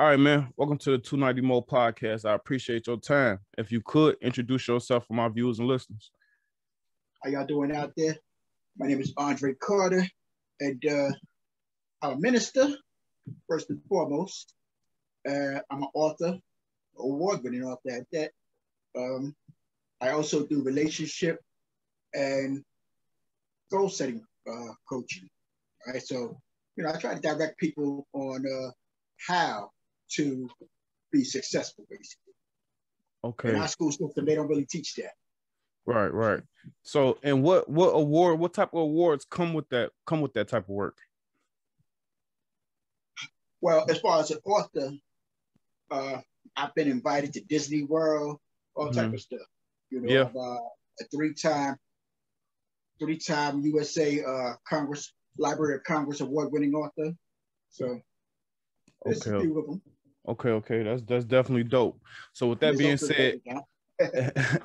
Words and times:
All 0.00 0.06
right, 0.06 0.18
man. 0.18 0.48
Welcome 0.56 0.78
to 0.78 0.92
the 0.92 0.98
290 0.98 1.42
Mo 1.42 1.60
podcast. 1.60 2.24
I 2.24 2.32
appreciate 2.32 2.86
your 2.86 2.96
time. 2.96 3.38
If 3.58 3.70
you 3.70 3.82
could 3.82 4.16
introduce 4.22 4.66
yourself 4.66 5.06
for 5.06 5.12
my 5.12 5.28
viewers 5.28 5.58
and 5.58 5.68
listeners. 5.68 6.10
How 7.22 7.28
y'all 7.28 7.44
doing 7.44 7.76
out 7.76 7.92
there? 7.98 8.16
My 8.78 8.86
name 8.86 9.02
is 9.02 9.12
Andre 9.18 9.52
Carter, 9.60 10.02
and 10.60 10.82
uh, 10.90 11.10
I'm 12.00 12.12
a 12.12 12.16
minister, 12.18 12.70
first 13.46 13.68
and 13.68 13.78
foremost. 13.90 14.54
Uh, 15.28 15.60
I'm 15.70 15.82
an 15.82 15.90
author, 15.92 16.38
award-winning 16.98 17.64
author 17.64 17.90
at 17.90 18.06
that. 18.12 18.30
Um, 18.96 19.36
I 20.00 20.12
also 20.12 20.46
do 20.46 20.62
relationship 20.62 21.40
and 22.14 22.64
goal 23.70 23.90
setting 23.90 24.24
uh, 24.50 24.72
coaching. 24.88 25.28
All 25.86 25.92
right, 25.92 26.02
so 26.02 26.40
you 26.76 26.84
know, 26.84 26.90
I 26.90 26.96
try 26.96 27.14
to 27.14 27.20
direct 27.20 27.58
people 27.58 28.06
on 28.14 28.46
uh, 28.46 28.70
how 29.28 29.70
to 30.16 30.48
be 31.12 31.24
successful, 31.24 31.84
basically. 31.88 32.34
Okay. 33.24 33.50
In 33.50 33.56
our 33.56 33.68
school 33.68 33.92
system, 33.92 34.24
they 34.24 34.34
don't 34.34 34.48
really 34.48 34.66
teach 34.66 34.94
that. 34.96 35.12
Right, 35.86 36.12
right. 36.12 36.42
So, 36.82 37.18
and 37.22 37.42
what 37.42 37.68
what 37.68 37.88
award, 37.88 38.38
what 38.38 38.54
type 38.54 38.72
of 38.72 38.80
awards 38.80 39.26
come 39.28 39.54
with 39.54 39.68
that? 39.70 39.90
Come 40.06 40.20
with 40.20 40.34
that 40.34 40.48
type 40.48 40.64
of 40.64 40.68
work? 40.68 40.98
Well, 43.60 43.84
as 43.88 43.98
far 43.98 44.20
as 44.20 44.30
an 44.30 44.38
author, 44.44 44.92
uh, 45.90 46.18
I've 46.56 46.74
been 46.74 46.88
invited 46.88 47.32
to 47.34 47.40
Disney 47.40 47.82
World, 47.82 48.38
all 48.74 48.86
mm-hmm. 48.86 49.00
type 49.00 49.12
of 49.12 49.20
stuff. 49.20 49.40
You 49.90 50.00
know, 50.00 50.12
yeah. 50.12 50.40
uh, 50.40 50.58
a 51.00 51.04
three-time, 51.10 51.76
three-time 52.98 53.60
USA 53.62 54.22
uh, 54.22 54.52
Congress 54.68 55.12
Library 55.38 55.76
of 55.76 55.84
Congress 55.84 56.20
award-winning 56.20 56.74
author. 56.74 57.12
So, 57.70 58.00
there's 59.04 59.26
okay. 59.26 59.46
A 60.26 60.34
few 60.34 60.56
of 60.56 60.66
them. 60.66 60.72
Okay, 60.72 60.74
okay, 60.74 60.82
that's 60.82 61.02
that's 61.02 61.24
definitely 61.24 61.64
dope. 61.64 62.00
So 62.32 62.48
with 62.48 62.60
that 62.60 62.78
being 62.78 62.96
said, 62.96 63.40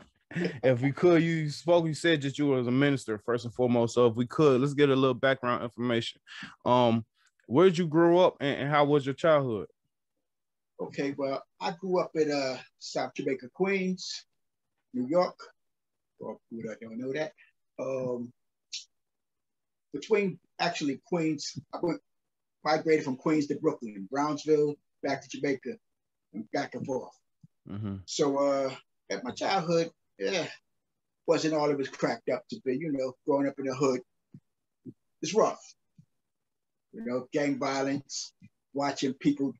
if 0.64 0.82
we 0.82 0.92
could, 0.92 1.24
you 1.24 1.50
spoke, 1.50 1.86
you 1.86 1.94
said 1.94 2.22
that 2.22 2.38
you 2.38 2.48
were 2.48 2.60
a 2.60 2.64
minister 2.64 3.18
first 3.18 3.46
and 3.46 3.54
foremost. 3.54 3.96
So 3.96 4.08
if 4.08 4.16
we 4.16 4.26
could, 4.26 4.62
let's 4.62 4.74
get 4.74 4.90
a 4.90 4.96
little 4.96 5.14
background 5.14 5.64
information. 5.64 6.22
Um, 6.66 7.06
where 7.48 7.66
did 7.66 7.78
you 7.78 7.88
grow 7.88 8.20
up 8.20 8.38
and, 8.40 8.62
and 8.62 8.70
how 8.70 8.86
was 8.86 9.06
your 9.06 9.16
childhood? 9.16 9.68
Okay, 10.80 11.14
well, 11.18 11.44
I 11.62 11.72
grew 11.80 12.00
up 12.00 12.12
in 12.16 12.32
uh 12.32 12.58
South 12.80 13.14
Jamaica, 13.16 13.48
Queens, 13.54 14.26
New 14.94 15.08
York. 15.08 15.40
Who 16.20 16.38
I 16.62 16.76
don't 16.82 16.98
know 16.98 17.14
that. 17.14 17.34
Um, 17.80 18.32
between 19.94 20.40
actually 20.60 21.02
Queens, 21.06 21.58
I 21.74 21.80
went 21.82 22.02
migrated 22.64 23.06
from 23.06 23.16
Queens 23.18 23.48
to 23.48 23.56
Brooklyn, 23.56 24.08
Brownsville, 24.12 24.76
back 25.06 25.22
to 25.22 25.38
Jamaica, 25.38 25.78
and 26.34 26.52
back 26.52 26.76
and 26.76 26.86
forth. 26.86 27.14
Mm-hmm. 27.70 27.98
So 28.06 28.38
uh, 28.38 28.76
at 29.10 29.24
my 29.24 29.32
childhood, 29.32 29.92
yeah, 30.20 30.48
wasn't 31.28 31.54
all 31.54 31.70
it 31.70 31.78
was 31.78 31.90
cracked 31.90 32.30
up 32.30 32.44
to 32.50 32.60
be. 32.66 32.78
You 32.78 32.92
know, 32.92 33.14
growing 33.26 33.48
up 33.48 33.60
in 33.60 33.66
the 33.66 33.76
hood, 33.76 34.02
it's 35.22 35.34
rough. 35.34 35.62
You 36.94 37.06
know, 37.06 37.28
gang 37.32 37.60
violence, 37.60 38.34
watching 38.74 39.14
people 39.14 39.54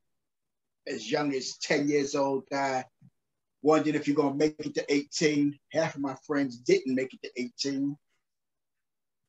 as 0.86 1.10
young 1.10 1.34
as 1.34 1.56
10 1.58 1.88
years 1.88 2.14
old 2.14 2.44
die, 2.50 2.84
wondering 3.62 3.96
if 3.96 4.06
you're 4.06 4.16
gonna 4.16 4.34
make 4.34 4.56
it 4.58 4.74
to 4.74 4.92
18. 4.92 5.58
Half 5.72 5.96
of 5.96 6.00
my 6.00 6.16
friends 6.26 6.58
didn't 6.58 6.94
make 6.94 7.12
it 7.12 7.22
to 7.22 7.42
18. 7.42 7.96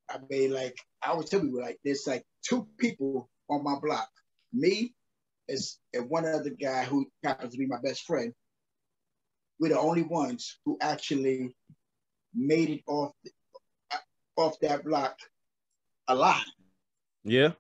I 0.10 0.18
mean, 0.30 0.54
like 0.54 0.78
I 1.04 1.10
always 1.10 1.30
tell 1.30 1.42
people, 1.42 1.62
like 1.62 1.80
there's 1.84 2.08
like 2.08 2.24
two 2.48 2.68
people 2.78 3.30
on 3.50 3.64
my 3.64 3.76
block, 3.82 4.10
me 4.54 4.94
is 5.48 5.80
and 5.94 6.10
one 6.10 6.26
other 6.26 6.50
guy 6.50 6.84
who 6.84 7.08
happens 7.24 7.54
to 7.54 7.58
be 7.58 7.68
my 7.68 7.80
best 7.84 8.04
friend. 8.04 8.34
We're 9.60 9.70
the 9.70 9.80
only 9.80 10.04
ones 10.04 10.60
who 10.66 10.78
actually 10.82 11.56
made 12.34 12.70
it 12.70 12.82
off 12.88 13.14
off 14.36 14.60
that 14.62 14.84
block 14.84 15.18
alive. 16.08 16.46
Yeah. 17.24 17.54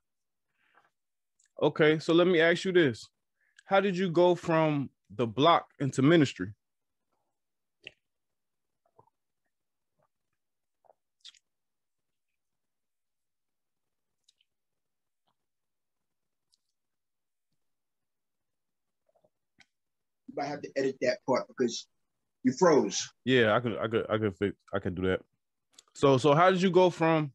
Okay, 1.62 1.98
so 1.98 2.14
let 2.14 2.28
me 2.28 2.40
ask 2.40 2.66
you 2.66 2.72
this: 2.72 3.08
How 3.66 3.80
did 3.80 3.98
you 3.98 4.10
go 4.10 4.36
from 4.36 4.90
the 5.10 5.26
block 5.26 5.68
into 5.80 6.02
ministry? 6.02 6.54
I 20.40 20.46
have 20.46 20.62
to 20.62 20.70
edit 20.76 20.98
that 21.02 21.20
part 21.28 21.48
because 21.48 21.88
you 22.44 22.54
froze. 22.54 23.08
Yeah, 23.26 23.56
I 23.56 23.60
could, 23.60 23.78
I 23.78 23.88
could, 23.88 24.06
I 24.10 24.18
could 24.18 24.36
fix, 24.38 24.56
I 24.74 24.80
could 24.80 24.96
do 24.96 25.08
that. 25.08 25.22
So, 25.96 26.18
so 26.18 26.34
how 26.34 26.52
did 26.52 26.62
you 26.62 26.72
go 26.72 26.90
from, 26.90 27.34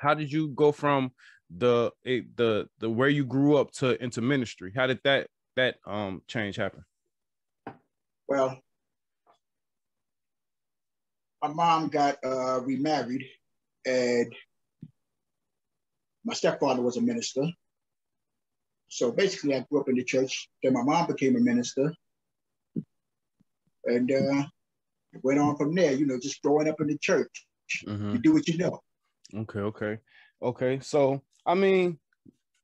how 0.00 0.14
did 0.14 0.30
you 0.32 0.48
go 0.48 0.72
from 0.72 1.12
the 1.56 1.90
the 2.06 2.68
the 2.78 2.88
where 2.88 3.08
you 3.08 3.24
grew 3.24 3.56
up 3.56 3.72
to 3.72 4.02
into 4.02 4.20
ministry? 4.20 4.72
How 4.74 4.86
did 4.86 5.00
that 5.04 5.28
that 5.56 5.76
um 5.86 6.22
change 6.28 6.56
happen? 6.56 6.84
Well, 8.28 8.60
my 11.42 11.48
mom 11.48 11.88
got 11.88 12.18
uh, 12.24 12.60
remarried, 12.60 13.24
and 13.84 14.32
my 16.24 16.34
stepfather 16.34 16.82
was 16.82 16.96
a 16.96 17.00
minister. 17.00 17.42
So 18.88 19.10
basically, 19.10 19.56
I 19.56 19.66
grew 19.68 19.80
up 19.80 19.88
in 19.88 19.96
the 19.96 20.04
church. 20.04 20.48
Then 20.62 20.74
my 20.74 20.82
mom 20.82 21.06
became 21.06 21.36
a 21.36 21.40
minister 21.40 21.92
and 23.84 24.10
uh, 24.10 24.44
went 25.22 25.38
on 25.38 25.56
from 25.56 25.74
there. 25.74 25.92
You 25.92 26.06
know, 26.06 26.18
just 26.18 26.42
growing 26.42 26.68
up 26.68 26.80
in 26.80 26.88
the 26.88 26.98
church, 26.98 27.46
mm-hmm. 27.86 28.12
you 28.12 28.18
do 28.18 28.32
what 28.32 28.48
you 28.48 28.58
know. 28.58 28.80
Okay, 29.34 29.60
okay, 29.60 29.98
okay. 30.42 30.80
So 30.80 31.22
I 31.46 31.54
mean, 31.54 31.98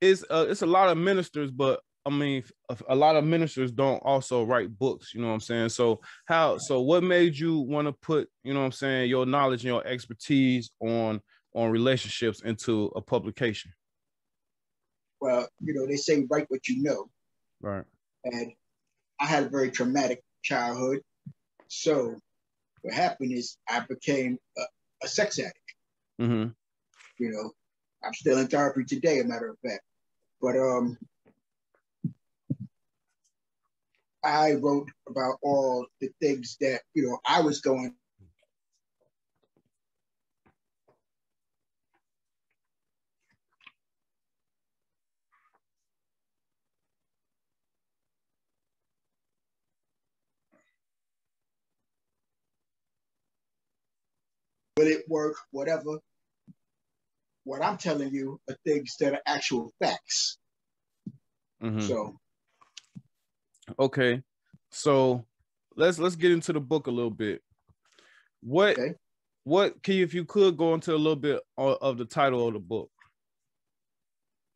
it's 0.00 0.24
uh, 0.30 0.46
it's 0.48 0.62
a 0.62 0.66
lot 0.66 0.88
of 0.88 0.98
ministers, 0.98 1.50
but 1.50 1.80
I 2.04 2.10
mean, 2.10 2.44
a, 2.68 2.76
a, 2.90 2.94
lot 2.94 3.16
of 3.16 3.24
ministers 3.24 3.72
don't 3.72 3.98
also 3.98 4.44
write 4.44 4.78
books. 4.78 5.12
You 5.12 5.20
know 5.20 5.26
what 5.26 5.34
I'm 5.34 5.40
saying? 5.40 5.70
So 5.70 6.00
how? 6.26 6.56
So 6.58 6.80
what 6.80 7.02
made 7.02 7.36
you 7.36 7.58
want 7.58 7.88
to 7.88 7.92
put 7.92 8.28
you 8.44 8.54
know 8.54 8.60
what 8.60 8.66
I'm 8.66 8.72
saying 8.72 9.10
your 9.10 9.26
knowledge 9.26 9.64
and 9.64 9.68
your 9.74 9.86
expertise 9.86 10.70
on 10.80 11.20
on 11.54 11.70
relationships 11.70 12.42
into 12.42 12.92
a 12.94 13.00
publication? 13.00 13.72
Well, 15.20 15.48
you 15.60 15.74
know, 15.74 15.86
they 15.86 15.96
say 15.96 16.24
write 16.30 16.46
what 16.48 16.68
you 16.68 16.82
know. 16.82 17.10
Right. 17.60 17.84
And 18.24 18.52
I 19.18 19.26
had 19.26 19.44
a 19.44 19.48
very 19.48 19.70
traumatic 19.70 20.22
childhood. 20.46 21.00
So 21.68 22.16
what 22.82 22.94
happened 22.94 23.32
is 23.32 23.58
I 23.68 23.80
became 23.80 24.38
a, 24.56 24.62
a 25.04 25.08
sex 25.08 25.38
addict. 25.38 25.74
Mm-hmm. 26.20 26.50
You 27.18 27.30
know, 27.32 27.50
I'm 28.04 28.14
still 28.14 28.38
in 28.38 28.46
therapy 28.46 28.84
today, 28.84 29.18
a 29.18 29.24
matter 29.24 29.50
of 29.50 29.58
fact. 29.58 29.82
But 30.40 30.56
um, 30.56 30.96
I 34.22 34.52
wrote 34.52 34.88
about 35.08 35.38
all 35.42 35.86
the 36.00 36.10
things 36.20 36.56
that 36.60 36.82
you 36.94 37.08
know 37.08 37.18
I 37.26 37.40
was 37.40 37.60
going 37.60 37.94
will 54.76 54.86
it 54.86 55.04
work, 55.08 55.36
whatever. 55.50 55.98
What 57.44 57.62
I'm 57.62 57.76
telling 57.78 58.12
you 58.12 58.40
are 58.48 58.56
things 58.64 58.96
that 59.00 59.14
are 59.14 59.22
actual 59.26 59.72
facts. 59.80 60.38
Mm-hmm. 61.62 61.80
So 61.80 62.18
okay. 63.78 64.22
So 64.70 65.24
let's 65.76 65.98
let's 65.98 66.16
get 66.16 66.32
into 66.32 66.52
the 66.52 66.60
book 66.60 66.86
a 66.86 66.90
little 66.90 67.10
bit. 67.10 67.40
What 68.42 68.78
okay. 68.78 68.94
what 69.44 69.82
can 69.82 69.94
you, 69.94 70.04
if 70.04 70.12
you 70.12 70.24
could 70.24 70.56
go 70.56 70.74
into 70.74 70.94
a 70.94 70.96
little 70.96 71.16
bit 71.16 71.40
of, 71.56 71.78
of 71.80 71.98
the 71.98 72.04
title 72.04 72.46
of 72.46 72.54
the 72.54 72.60
book? 72.60 72.90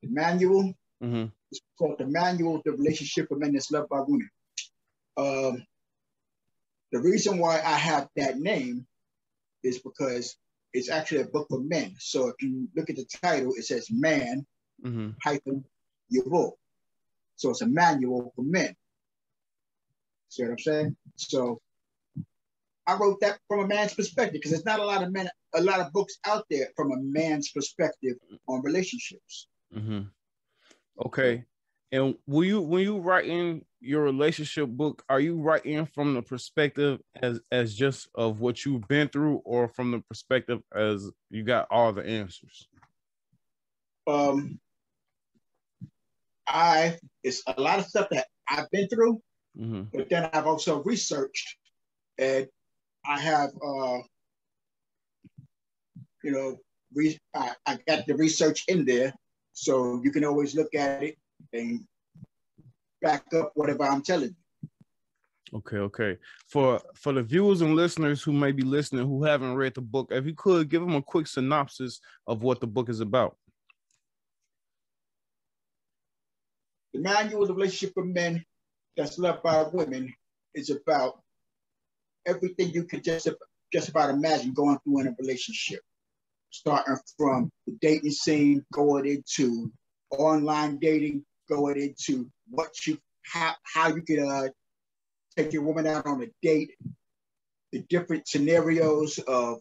The 0.03 0.09
manual. 0.11 0.75
Mm-hmm. 1.03 1.27
It's 1.51 1.61
called 1.79 1.99
the 1.99 2.07
manual 2.07 2.57
of 2.57 2.63
the 2.65 2.73
relationship 2.73 3.31
of 3.31 3.39
men 3.39 3.53
that's 3.53 3.71
loved 3.71 3.89
by 3.89 4.01
women. 4.01 4.31
Um, 5.17 5.65
the 6.93 7.01
reason 7.01 7.39
why 7.39 7.57
I 7.57 7.77
have 7.77 8.09
that 8.17 8.39
name 8.39 8.87
is 9.63 9.79
because 9.79 10.37
it's 10.73 10.91
actually 10.91 11.23
a 11.23 11.27
book 11.27 11.49
for 11.49 11.61
men. 11.61 11.95
So 11.99 12.29
if 12.29 12.37
you 12.41 12.69
look 12.77 12.91
at 12.91 12.97
the 12.97 13.07
title, 13.23 13.53
it 13.57 13.65
says 13.65 13.89
man 13.91 14.47
mm-hmm. 14.85 15.11
hyphen. 15.23 15.65
So 17.37 17.51
it's 17.51 17.63
a 17.63 17.67
manual 17.67 18.33
for 18.37 18.43
men. 18.43 18.75
See 20.29 20.43
what 20.43 20.53
I'm 20.53 20.59
saying? 20.59 20.97
So 21.17 21.61
I 22.87 22.97
wrote 22.97 23.21
that 23.21 23.39
from 23.49 23.61
a 23.61 23.67
man's 23.67 23.95
perspective 23.95 24.35
because 24.35 24.51
there's 24.51 24.65
not 24.65 24.81
a 24.81 24.85
lot 24.85 25.03
of 25.03 25.13
men, 25.13 25.29
a 25.55 25.63
lot 25.63 25.81
of 25.81 25.93
books 25.93 26.19
out 26.27 26.45
there 26.51 26.69
from 26.77 26.93
a 26.93 26.97
man's 26.99 27.51
perspective 27.51 28.17
on 28.49 28.63
relationships. 28.63 29.49
Mm-hmm. 29.75 30.03
Okay. 31.07 31.45
And 31.93 32.15
will 32.27 32.45
you 32.45 32.61
when 32.61 32.83
you 32.83 32.99
write 32.99 33.27
in 33.27 33.65
your 33.81 34.03
relationship 34.03 34.69
book, 34.69 35.03
are 35.09 35.19
you 35.19 35.41
writing 35.41 35.87
from 35.87 36.15
the 36.15 36.23
perspective 36.23 37.01
as 37.21 37.41
as 37.51 37.75
just 37.75 38.09
of 38.15 38.41
what 38.41 38.65
you've 38.65 38.87
been 38.87 39.09
through, 39.09 39.43
or 39.45 39.69
from 39.69 39.91
the 39.91 39.99
perspective 40.01 40.61
as 40.75 41.11
you 41.31 41.43
got 41.43 41.67
all 41.71 41.93
the 41.93 42.07
answers? 42.07 42.69
Um, 44.07 44.61
I 46.47 46.99
it's 47.25 47.43
a 47.47 47.61
lot 47.61 47.81
of 47.81 47.87
stuff 47.87 48.09
that 48.11 48.27
I've 48.49 48.71
been 48.71 48.89
through, 48.89 49.21
mm-hmm. 49.59 49.83
but 49.93 50.09
then 50.09 50.31
I've 50.33 50.47
also 50.47 50.85
researched, 50.85 51.57
and 52.19 52.47
I 53.05 53.21
have 53.21 53.51
uh, 53.65 53.99
you 56.23 56.31
know, 56.31 56.57
re- 56.95 57.19
I, 57.35 57.53
I 57.67 57.79
got 57.89 58.07
the 58.07 58.15
research 58.15 58.65
in 58.69 58.85
there, 58.85 59.13
so 59.55 60.01
you 60.05 60.13
can 60.13 60.25
always 60.25 60.55
look 60.55 60.73
at 60.77 61.03
it 61.03 61.17
and 61.53 61.85
back 63.03 63.25
up 63.35 63.53
whatever 63.55 63.85
I'm 63.85 64.03
telling 64.03 64.29
you. 64.29 64.69
Okay, 65.53 65.79
okay. 65.79 66.17
For 66.47 66.81
for 66.95 67.13
the 67.13 67.23
viewers 67.23 67.61
and 67.61 67.75
listeners 67.75 68.23
who 68.23 68.33
may 68.33 68.53
be 68.53 68.63
listening 68.63 69.07
who 69.07 69.25
haven't 69.25 69.55
read 69.55 69.75
the 69.75 69.81
book, 69.81 70.09
if 70.13 70.25
you 70.25 70.35
could 70.35 70.69
give 70.69 70.81
them 70.81 70.95
a 70.95 71.03
quick 71.03 71.27
synopsis 71.27 72.01
of 72.27 72.43
what 72.43 72.61
the 72.61 72.69
book 72.69 72.89
is 72.89 73.01
about. 73.01 73.37
The 76.93 77.01
manual 77.01 77.43
of 77.43 77.49
the 77.49 77.55
relationship 77.55 77.97
of 77.97 78.07
men 78.07 78.45
that's 78.97 79.19
loved 79.19 79.43
by 79.43 79.65
women 79.73 80.15
is 80.55 80.71
about 80.71 81.21
everything 82.27 82.71
you 82.71 82.85
could 82.85 83.03
just 83.03 83.29
just 83.73 83.89
about 83.89 84.11
imagine 84.11 84.53
going 84.53 84.79
through 84.85 85.01
in 85.01 85.07
a 85.09 85.17
relationship, 85.19 85.81
starting 86.51 86.97
from 87.17 87.51
the 87.67 87.77
dating 87.81 88.11
scene, 88.11 88.65
going 88.73 89.07
into 89.07 89.73
online 90.11 90.79
dating, 90.79 91.25
going 91.51 91.81
into 91.81 92.31
what 92.49 92.71
you 92.87 92.99
how 93.23 93.55
how 93.63 93.89
you 93.89 94.03
can 94.03 94.27
uh, 94.27 94.49
take 95.37 95.53
your 95.53 95.63
woman 95.63 95.87
out 95.87 96.07
on 96.07 96.23
a 96.23 96.27
date, 96.43 96.73
the 97.73 97.81
different 97.89 98.27
scenarios 98.27 99.19
of 99.19 99.59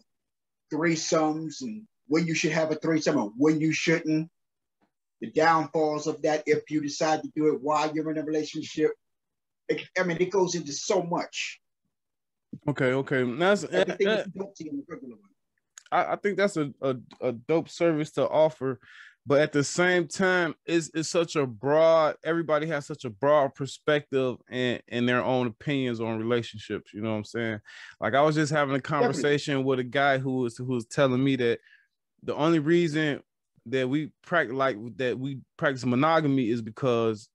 threesomes 0.72 1.62
and 1.62 1.86
when 2.06 2.26
you 2.26 2.34
should 2.34 2.52
have 2.52 2.70
a 2.70 2.74
threesome 2.76 3.18
and 3.18 3.32
when 3.36 3.60
you 3.60 3.72
shouldn't, 3.72 4.28
the 5.20 5.30
downfalls 5.30 6.06
of 6.06 6.20
that 6.22 6.42
if 6.46 6.70
you 6.70 6.80
decide 6.80 7.22
to 7.22 7.30
do 7.36 7.48
it 7.48 7.60
while 7.60 7.92
you're 7.94 8.10
in 8.10 8.18
a 8.18 8.24
relationship. 8.24 8.90
It, 9.68 9.82
I 9.98 10.02
mean, 10.02 10.16
it 10.18 10.30
goes 10.30 10.54
into 10.54 10.72
so 10.72 11.02
much. 11.02 11.60
Okay, 12.68 12.92
okay. 12.92 13.22
That's 13.22 13.64
everything 13.64 14.08
uh, 14.08 14.24
you 14.34 14.70
in 14.70 14.76
the 14.78 14.84
regular 14.88 15.14
one. 15.14 15.30
I, 15.92 16.12
I 16.12 16.16
think 16.16 16.36
that's 16.36 16.56
a, 16.56 16.72
a, 16.82 16.96
a 17.20 17.32
dope 17.32 17.68
service 17.68 18.10
to 18.12 18.28
offer 18.28 18.80
but 19.26 19.40
at 19.40 19.52
the 19.52 19.62
same 19.62 20.06
time 20.06 20.54
it's, 20.66 20.90
it's 20.94 21.08
such 21.08 21.36
a 21.36 21.46
broad 21.46 22.16
everybody 22.24 22.66
has 22.66 22.86
such 22.86 23.04
a 23.04 23.10
broad 23.10 23.54
perspective 23.54 24.36
and, 24.50 24.82
and 24.88 25.08
their 25.08 25.22
own 25.22 25.46
opinions 25.46 26.00
on 26.00 26.18
relationships 26.18 26.92
you 26.92 27.00
know 27.00 27.10
what 27.10 27.16
i'm 27.16 27.24
saying? 27.24 27.60
Like 28.00 28.14
i 28.14 28.22
was 28.22 28.34
just 28.34 28.52
having 28.52 28.74
a 28.74 28.80
conversation 28.80 29.54
Definitely. 29.54 29.68
with 29.68 29.78
a 29.80 29.84
guy 29.84 30.18
who 30.18 30.36
was 30.38 30.56
who 30.56 30.64
was 30.64 30.86
telling 30.86 31.22
me 31.22 31.36
that 31.36 31.58
the 32.22 32.34
only 32.34 32.58
reason 32.58 33.22
that 33.66 33.88
we 33.88 34.10
practice 34.22 34.54
like 34.54 34.76
that 34.96 35.18
we 35.18 35.38
practice 35.56 35.84
monogamy 35.84 36.50
is 36.50 36.62
because 36.62 37.28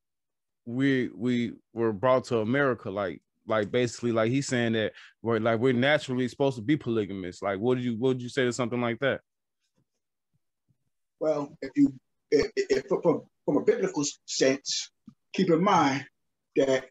we 0.65 1.09
we 1.15 1.53
were 1.73 1.93
brought 1.93 2.25
to 2.25 2.39
america 2.39 2.89
like 2.89 3.21
like 3.47 3.71
basically 3.71 4.11
like 4.11 4.31
he's 4.31 4.47
saying 4.47 4.73
that 4.73 4.93
we're 5.21 5.39
like 5.39 5.59
we're 5.59 5.73
naturally 5.73 6.27
supposed 6.27 6.55
to 6.57 6.61
be 6.61 6.77
polygamous. 6.77 7.41
Like 7.41 7.59
what 7.59 7.75
did 7.75 7.83
you 7.83 7.95
what 7.97 8.09
would 8.09 8.21
you 8.21 8.29
say 8.29 8.43
to 8.43 8.53
something 8.53 8.81
like 8.81 8.99
that 8.99 9.21
well, 11.25 11.57
if 11.59 11.71
you, 11.75 11.91
if, 12.29 12.51
if 12.55 12.85
from, 12.87 13.23
from 13.45 13.57
a 13.57 13.63
biblical 13.63 14.03
sense, 14.27 14.91
keep 15.33 15.49
in 15.49 15.63
mind 15.63 16.05
that 16.55 16.85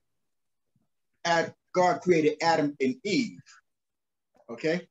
God 1.72 2.00
created 2.00 2.38
Adam 2.42 2.74
and 2.80 2.96
Eve. 3.04 3.38
Okay, 4.50 4.88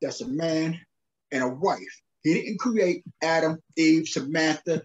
that's 0.00 0.20
a 0.20 0.26
man 0.26 0.80
and 1.30 1.44
a 1.44 1.48
wife. 1.48 2.02
He 2.24 2.34
didn't 2.34 2.58
create 2.58 3.04
Adam, 3.22 3.60
Eve, 3.76 4.08
Samantha, 4.08 4.82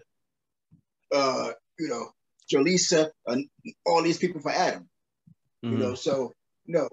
uh, 1.12 1.50
you 1.80 1.88
know, 1.88 2.06
Jaleesa, 2.52 3.10
and 3.26 3.48
all 3.84 4.04
these 4.04 4.18
people 4.18 4.40
for 4.40 4.52
Adam. 4.52 4.88
Mm-hmm. 5.64 5.72
You 5.72 5.78
know, 5.78 5.94
so 5.94 6.34
no, 6.68 6.88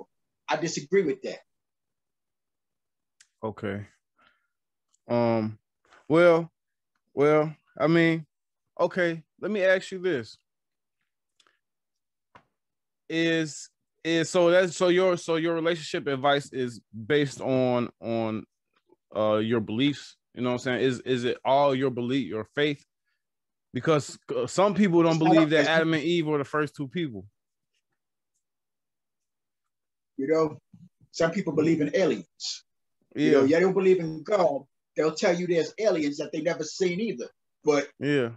I 0.49 0.55
disagree 0.55 1.03
with 1.03 1.21
that. 1.21 1.39
Okay. 3.43 3.85
Um. 5.07 5.59
Well, 6.07 6.51
well, 7.15 7.55
I 7.79 7.87
mean, 7.87 8.25
okay, 8.79 9.23
let 9.41 9.49
me 9.49 9.63
ask 9.63 9.91
you 9.91 9.99
this. 9.99 10.37
Is 13.09 13.69
is 14.03 14.29
so 14.29 14.49
that's 14.49 14.75
so 14.75 14.89
your 14.89 15.17
so 15.17 15.37
your 15.37 15.55
relationship 15.55 16.07
advice 16.07 16.51
is 16.51 16.81
based 17.07 17.39
on 17.39 17.89
on 18.01 18.45
uh 19.15 19.37
your 19.37 19.59
beliefs, 19.59 20.17
you 20.33 20.41
know 20.41 20.49
what 20.49 20.53
I'm 20.55 20.59
saying? 20.59 20.81
Is 20.81 20.99
is 21.01 21.23
it 21.23 21.37
all 21.45 21.73
your 21.73 21.91
belief, 21.91 22.27
your 22.27 22.45
faith? 22.55 22.83
Because 23.73 24.17
uh, 24.35 24.47
some 24.47 24.73
people 24.73 25.03
don't 25.03 25.19
believe 25.19 25.49
that 25.51 25.67
Adam 25.67 25.93
and 25.93 26.03
Eve 26.03 26.27
were 26.27 26.37
the 26.37 26.45
first 26.45 26.75
two 26.75 26.87
people. 26.87 27.25
You 30.17 30.27
know, 30.27 30.59
some 31.11 31.31
people 31.31 31.53
believe 31.53 31.81
in 31.81 31.91
aliens. 31.93 32.63
Yeah. 33.15 33.25
You 33.25 33.31
know, 33.31 33.43
you 33.43 33.59
don't 33.59 33.73
believe 33.73 33.99
in 33.99 34.23
God, 34.23 34.63
they'll 34.95 35.15
tell 35.15 35.35
you 35.35 35.47
there's 35.47 35.73
aliens 35.79 36.17
that 36.17 36.31
they 36.31 36.41
never 36.41 36.63
seen 36.63 36.99
either. 36.99 37.27
But 37.63 37.87
yeah. 37.99 38.29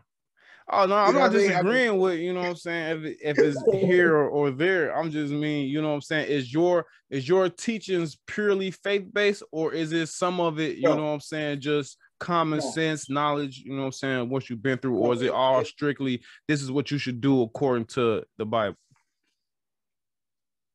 Oh 0.70 0.84
no, 0.84 0.96
I'm 0.96 1.14
not 1.14 1.32
disagreeing 1.32 1.88
I 1.88 1.92
mean? 1.92 2.00
with 2.00 2.18
you 2.18 2.34
know 2.34 2.40
what 2.40 2.50
I'm 2.50 2.56
saying. 2.56 3.04
If, 3.04 3.16
if 3.22 3.38
it's 3.38 3.62
here 3.72 4.14
or, 4.14 4.28
or, 4.28 4.50
there, 4.50 4.94
I'm 4.94 5.10
just 5.10 5.32
mean 5.32 5.68
you 5.68 5.80
know 5.80 5.88
what 5.88 5.94
I'm 5.94 6.00
saying. 6.02 6.28
Is 6.28 6.52
your 6.52 6.84
is 7.08 7.26
your 7.26 7.48
teachings 7.48 8.18
purely 8.26 8.70
faith 8.70 9.06
based, 9.12 9.42
or 9.50 9.72
is 9.72 9.92
it 9.92 10.08
some 10.08 10.40
of 10.40 10.60
it 10.60 10.76
you 10.76 10.82
no. 10.82 10.96
know 10.96 11.04
what 11.04 11.12
I'm 11.12 11.20
saying, 11.20 11.60
just 11.60 11.96
common 12.20 12.58
no. 12.58 12.70
sense 12.70 13.08
knowledge? 13.08 13.62
You 13.64 13.72
know 13.72 13.80
what 13.80 13.86
I'm 13.86 13.92
saying, 13.92 14.28
what 14.28 14.50
you've 14.50 14.62
been 14.62 14.78
through, 14.78 14.98
or 14.98 15.14
is 15.14 15.22
it 15.22 15.30
all 15.30 15.64
strictly 15.64 16.22
this 16.48 16.60
is 16.60 16.70
what 16.70 16.90
you 16.90 16.98
should 16.98 17.22
do 17.22 17.42
according 17.42 17.86
to 17.86 18.24
the 18.36 18.44
Bible? 18.44 18.76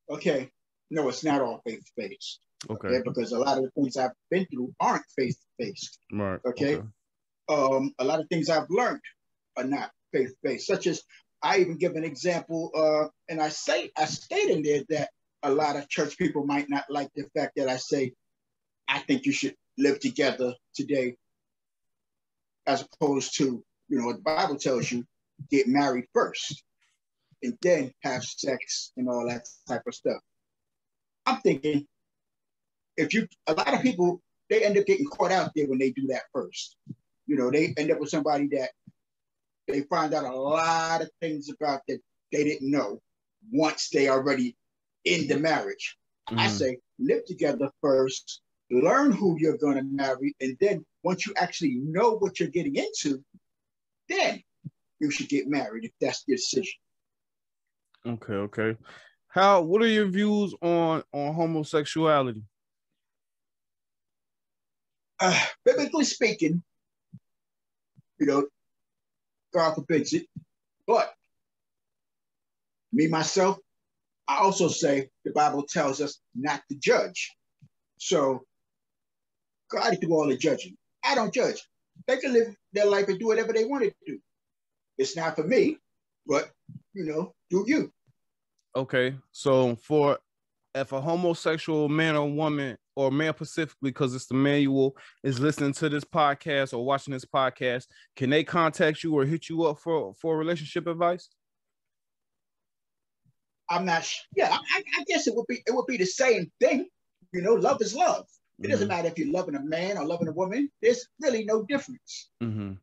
Okay, 0.09 0.49
no, 0.89 1.07
it's 1.07 1.23
not 1.23 1.41
all 1.41 1.61
faith 1.65 1.85
based. 1.95 2.39
Okay. 2.69 2.87
okay. 2.87 3.01
Because 3.03 3.31
a 3.31 3.39
lot 3.39 3.57
of 3.57 3.63
the 3.63 3.71
things 3.71 3.97
I've 3.97 4.11
been 4.29 4.45
through 4.45 4.73
aren't 4.79 5.05
faith 5.15 5.37
based. 5.57 5.99
Right. 6.11 6.39
Okay? 6.45 6.75
okay. 6.75 6.87
Um, 7.49 7.93
a 7.99 8.05
lot 8.05 8.19
of 8.19 8.27
things 8.29 8.49
I've 8.49 8.69
learned 8.69 9.01
are 9.57 9.65
not 9.65 9.91
faith 10.11 10.33
based, 10.41 10.67
such 10.67 10.87
as 10.87 11.01
I 11.41 11.59
even 11.59 11.77
give 11.77 11.95
an 11.95 12.05
example, 12.05 12.71
uh, 12.73 13.09
and 13.29 13.41
I 13.41 13.49
say 13.49 13.91
I 13.97 14.05
state 14.05 14.49
in 14.49 14.63
there 14.63 14.83
that 14.89 15.09
a 15.43 15.51
lot 15.51 15.75
of 15.75 15.89
church 15.89 16.17
people 16.17 16.45
might 16.45 16.69
not 16.69 16.85
like 16.89 17.09
the 17.15 17.25
fact 17.35 17.53
that 17.57 17.67
I 17.67 17.75
say 17.75 18.13
I 18.87 18.99
think 18.99 19.25
you 19.25 19.33
should 19.33 19.55
live 19.77 19.99
together 19.99 20.53
today, 20.73 21.17
as 22.65 22.81
opposed 22.81 23.35
to 23.37 23.63
you 23.89 24.01
know 24.01 24.13
the 24.13 24.19
Bible 24.19 24.55
tells 24.55 24.89
you, 24.89 25.05
get 25.51 25.67
married 25.67 26.05
first, 26.13 26.63
and 27.41 27.57
then 27.61 27.91
have 28.03 28.23
sex 28.23 28.93
and 28.95 29.09
all 29.09 29.27
that 29.27 29.45
type 29.67 29.83
of 29.85 29.93
stuff. 29.93 30.21
I'm 31.25 31.41
thinking 31.41 31.87
if 32.97 33.13
you 33.13 33.27
a 33.47 33.53
lot 33.53 33.73
of 33.73 33.81
people 33.81 34.21
they 34.49 34.63
end 34.63 34.77
up 34.77 34.85
getting 34.85 35.05
caught 35.05 35.31
out 35.31 35.51
there 35.55 35.67
when 35.67 35.79
they 35.79 35.91
do 35.91 36.07
that 36.07 36.23
first. 36.33 36.77
You 37.25 37.37
know, 37.37 37.49
they 37.49 37.73
end 37.77 37.91
up 37.91 37.99
with 37.99 38.09
somebody 38.09 38.47
that 38.51 38.71
they 39.67 39.81
find 39.81 40.13
out 40.13 40.25
a 40.25 40.35
lot 40.35 41.01
of 41.01 41.09
things 41.21 41.49
about 41.49 41.81
that 41.87 41.99
they 42.31 42.43
didn't 42.43 42.69
know 42.69 43.01
once 43.51 43.89
they 43.89 44.09
already 44.09 44.55
in 45.05 45.27
the 45.27 45.39
marriage. 45.39 45.97
Mm-hmm. 46.29 46.39
I 46.39 46.47
say 46.47 46.77
live 46.99 47.25
together 47.25 47.71
first, 47.81 48.41
learn 48.69 49.11
who 49.11 49.37
you're 49.39 49.57
going 49.57 49.77
to 49.77 49.83
marry, 49.83 50.35
and 50.41 50.57
then 50.59 50.85
once 51.03 51.25
you 51.25 51.33
actually 51.37 51.75
know 51.75 52.17
what 52.17 52.39
you're 52.39 52.49
getting 52.49 52.75
into, 52.75 53.23
then 54.09 54.41
you 54.99 55.11
should 55.11 55.29
get 55.29 55.47
married 55.47 55.85
if 55.85 55.91
that's 55.99 56.23
your 56.27 56.37
decision. 56.37 56.73
Okay, 58.05 58.33
okay. 58.33 58.77
How? 59.27 59.61
What 59.61 59.81
are 59.81 59.87
your 59.87 60.07
views 60.07 60.53
on 60.61 61.03
on 61.11 61.33
homosexuality? 61.33 62.43
Uh, 65.23 65.39
biblically 65.63 66.03
speaking, 66.03 66.61
you 68.19 68.25
know, 68.25 68.45
God 69.53 69.75
forbids 69.75 70.11
it. 70.11 70.27
But 70.85 71.13
me, 72.91 73.07
myself, 73.07 73.57
I 74.27 74.39
also 74.39 74.67
say 74.67 75.09
the 75.23 75.31
Bible 75.31 75.63
tells 75.63 76.01
us 76.01 76.19
not 76.35 76.61
to 76.69 76.75
judge. 76.75 77.31
So 77.97 78.43
God 79.71 79.97
do 80.01 80.13
all 80.13 80.27
the 80.27 80.37
judging. 80.37 80.75
I 81.05 81.15
don't 81.15 81.33
judge. 81.33 81.63
They 82.05 82.17
can 82.17 82.33
live 82.33 82.53
their 82.73 82.85
life 82.85 83.07
and 83.07 83.17
do 83.17 83.27
whatever 83.27 83.53
they 83.53 83.63
want 83.63 83.83
to 83.85 83.93
do. 84.05 84.19
It's 84.97 85.15
not 85.15 85.37
for 85.37 85.43
me, 85.43 85.77
but 86.27 86.51
you 86.93 87.05
know, 87.05 87.33
do 87.49 87.63
you. 87.65 87.91
Okay. 88.75 89.15
So 89.31 89.75
for 89.77 90.19
if 90.75 90.91
a 90.91 90.99
homosexual 90.99 91.87
man 91.87 92.15
or 92.17 92.29
woman 92.29 92.77
or 92.95 93.11
man 93.11 93.33
specifically 93.33 93.89
because 93.89 94.13
it's 94.13 94.27
the 94.27 94.33
manual 94.33 94.95
is 95.23 95.39
listening 95.39 95.73
to 95.73 95.89
this 95.89 96.03
podcast 96.03 96.73
or 96.73 96.85
watching 96.85 97.13
this 97.13 97.25
podcast 97.25 97.87
can 98.15 98.29
they 98.29 98.43
contact 98.43 99.03
you 99.03 99.13
or 99.13 99.25
hit 99.25 99.49
you 99.49 99.63
up 99.63 99.79
for 99.79 100.13
for 100.13 100.37
relationship 100.37 100.87
advice 100.87 101.29
I'm 103.69 103.85
not. 103.85 104.07
Yeah, 104.35 104.49
I, 104.51 104.83
I, 104.99 105.03
guess 105.07 105.27
it 105.27 105.35
would 105.35 105.47
be. 105.47 105.63
It 105.65 105.73
would 105.73 105.85
be 105.87 105.97
the 105.97 106.05
same 106.05 106.51
thing. 106.59 106.87
You 107.31 107.41
know, 107.41 107.53
love 107.53 107.81
is 107.81 107.95
love. 107.95 108.25
It 108.61 108.67
doesn't 108.67 108.87
mm-hmm. 108.87 108.95
matter 108.95 109.07
if 109.07 109.17
you're 109.17 109.31
loving 109.31 109.55
a 109.55 109.61
man 109.61 109.97
or 109.97 110.05
loving 110.05 110.27
a 110.27 110.31
woman. 110.31 110.69
There's 110.81 111.07
really 111.19 111.43
no 111.43 111.63
difference. 111.63 112.29
Mm-hmm. 112.41 112.73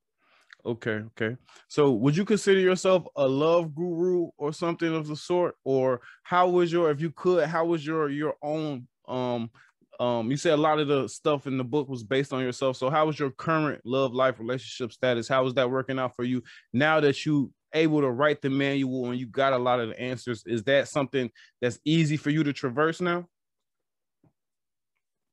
Okay, 0.67 1.03
okay. 1.17 1.37
So, 1.69 1.93
would 1.93 2.17
you 2.17 2.25
consider 2.25 2.61
yourself 2.61 3.05
a 3.17 3.27
love 3.27 3.75
guru 3.75 4.29
or 4.37 4.53
something 4.53 4.95
of 4.95 5.07
the 5.07 5.17
sort, 5.17 5.57
or 5.65 6.01
how 6.23 6.49
was 6.49 6.73
your, 6.73 6.91
if 6.91 7.01
you 7.01 7.11
could, 7.13 7.47
how 7.47 7.65
was 7.65 7.87
your 7.87 8.11
your 8.11 8.35
own? 8.43 8.87
Um, 9.09 9.51
um, 10.01 10.31
you 10.31 10.37
said 10.37 10.55
a 10.55 10.57
lot 10.57 10.81
of 10.81 10.89
the 10.89 11.09
stuff 11.09 11.47
in 11.47 11.57
the 11.57 11.65
book 11.65 11.89
was 11.89 12.03
based 12.03 12.33
on 12.33 12.43
yourself. 12.43 12.77
So, 12.77 12.91
how 12.91 13.07
was 13.07 13.19
your 13.19 13.31
current 13.31 13.83
love 13.85 14.15
life 14.15 14.41
relationship 14.41 14.93
status? 14.93 15.29
How 15.29 15.45
was 15.45 15.55
that 15.55 15.71
working 15.71 15.99
out 15.99 16.17
for 16.17 16.25
you 16.25 16.43
now 16.73 16.99
that 17.01 17.25
you 17.25 17.53
able 17.73 18.01
to 18.01 18.11
write 18.11 18.43
the 18.43 18.51
manual 18.51 19.11
and 19.11 19.21
you 19.21 19.27
got 19.27 19.53
a 19.53 19.59
lot 19.59 19.79
of 19.79 19.91
the 19.91 20.01
answers? 20.01 20.43
Is 20.47 20.65
that 20.65 20.89
something 20.89 21.31
that's 21.61 21.79
easy 21.85 22.17
for 22.17 22.31
you 22.31 22.43
to 22.43 22.53
traverse 22.53 23.01
now? 23.01 23.27